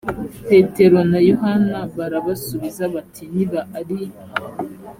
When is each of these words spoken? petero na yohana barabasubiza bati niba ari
petero 0.49 0.99
na 1.11 1.19
yohana 1.29 1.79
barabasubiza 1.97 2.83
bati 2.93 3.23
niba 3.35 3.59
ari 3.79 3.99